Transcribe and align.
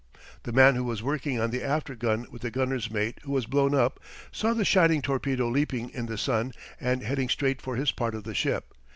The 0.41 0.51
man 0.51 0.73
who 0.73 0.83
was 0.83 1.03
working 1.03 1.39
on 1.39 1.51
the 1.51 1.61
after 1.63 1.93
gun 1.93 2.25
with 2.31 2.41
the 2.41 2.49
gunner's 2.49 2.89
mate 2.89 3.19
who 3.21 3.31
was 3.33 3.45
blown 3.45 3.75
up, 3.75 3.99
saw 4.31 4.51
the 4.55 4.65
shining 4.65 5.03
torpedo 5.03 5.47
leaping 5.47 5.91
in 5.91 6.07
the 6.07 6.17
sun 6.17 6.53
and 6.79 7.03
heading 7.03 7.29
straight 7.29 7.61
for 7.61 7.75
his 7.75 7.91
part 7.91 8.15
of 8.15 8.23
the 8.23 8.33
ship. 8.33 8.73